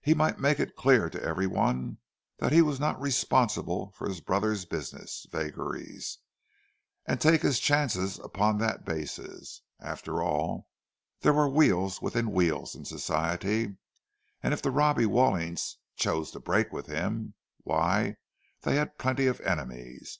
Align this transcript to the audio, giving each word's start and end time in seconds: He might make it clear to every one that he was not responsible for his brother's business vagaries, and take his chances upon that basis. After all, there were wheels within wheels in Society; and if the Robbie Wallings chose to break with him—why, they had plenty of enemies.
He 0.00 0.14
might 0.14 0.38
make 0.38 0.58
it 0.58 0.76
clear 0.76 1.10
to 1.10 1.22
every 1.22 1.46
one 1.46 1.98
that 2.38 2.52
he 2.52 2.62
was 2.62 2.80
not 2.80 2.98
responsible 2.98 3.90
for 3.94 4.08
his 4.08 4.22
brother's 4.22 4.64
business 4.64 5.26
vagaries, 5.30 6.20
and 7.04 7.20
take 7.20 7.42
his 7.42 7.60
chances 7.60 8.18
upon 8.18 8.56
that 8.60 8.86
basis. 8.86 9.60
After 9.78 10.22
all, 10.22 10.70
there 11.20 11.34
were 11.34 11.50
wheels 11.50 12.00
within 12.00 12.30
wheels 12.32 12.74
in 12.74 12.86
Society; 12.86 13.76
and 14.42 14.54
if 14.54 14.62
the 14.62 14.70
Robbie 14.70 15.04
Wallings 15.04 15.76
chose 15.96 16.30
to 16.30 16.40
break 16.40 16.72
with 16.72 16.86
him—why, 16.86 18.16
they 18.62 18.76
had 18.76 18.96
plenty 18.96 19.26
of 19.26 19.38
enemies. 19.42 20.18